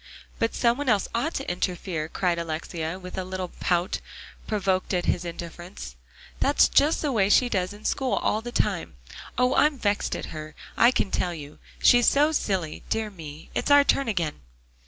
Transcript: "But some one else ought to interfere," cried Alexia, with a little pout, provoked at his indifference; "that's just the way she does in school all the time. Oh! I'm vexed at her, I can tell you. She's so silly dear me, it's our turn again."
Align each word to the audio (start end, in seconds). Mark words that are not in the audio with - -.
"But 0.39 0.55
some 0.55 0.79
one 0.79 0.89
else 0.89 1.07
ought 1.13 1.35
to 1.35 1.47
interfere," 1.47 2.09
cried 2.09 2.39
Alexia, 2.39 2.97
with 2.97 3.19
a 3.19 3.23
little 3.23 3.49
pout, 3.59 3.99
provoked 4.47 4.95
at 4.95 5.05
his 5.05 5.23
indifference; 5.25 5.95
"that's 6.39 6.67
just 6.67 7.03
the 7.03 7.11
way 7.11 7.29
she 7.29 7.49
does 7.49 7.71
in 7.71 7.85
school 7.85 8.13
all 8.13 8.41
the 8.41 8.51
time. 8.51 8.95
Oh! 9.37 9.53
I'm 9.53 9.77
vexed 9.77 10.15
at 10.15 10.33
her, 10.33 10.55
I 10.75 10.89
can 10.89 11.11
tell 11.11 11.35
you. 11.35 11.59
She's 11.83 12.07
so 12.07 12.31
silly 12.31 12.81
dear 12.89 13.11
me, 13.11 13.51
it's 13.53 13.69
our 13.69 13.83
turn 13.83 14.07
again." 14.07 14.41